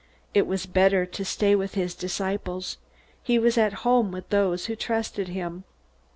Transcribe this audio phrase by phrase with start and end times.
[0.33, 2.77] It was better to stay with his disciples.
[3.21, 5.63] He was at home with those who trusted him.